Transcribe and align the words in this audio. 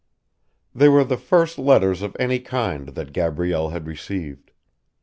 They 0.73 0.89
were 0.89 1.03
the 1.03 1.15
first 1.15 1.59
letters 1.59 2.01
of 2.01 2.17
any 2.19 2.39
kind 2.39 2.87
that 2.87 3.13
Gabrielle 3.13 3.69
had 3.69 3.85
received. 3.85 4.49